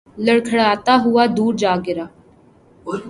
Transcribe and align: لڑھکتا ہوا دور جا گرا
لڑھکتا 0.25 0.93
ہوا 1.03 1.23
دور 1.37 1.53
جا 1.61 1.73
گرا 1.85 2.05